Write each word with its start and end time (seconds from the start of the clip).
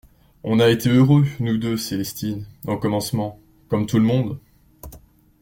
On 0.43 0.59
a 0.59 0.69
été 0.71 0.89
heureux, 0.89 1.25
nous 1.39 1.59
deux 1.59 1.77
Célestine, 1.77 2.47
au 2.65 2.75
commencement, 2.75 3.39
comme 3.69 3.85
tout 3.85 3.97
le 3.99 4.05
monde. 4.05 4.39